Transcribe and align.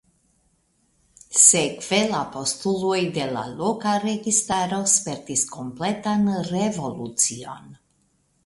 Sekve 1.41 1.99
la 2.13 2.21
postuloj 2.37 2.97
de 3.19 3.27
la 3.35 3.43
loka 3.61 3.93
registaro 4.07 4.81
spertis 4.95 5.47
kompletan 5.57 6.27
revolucion. 6.51 7.73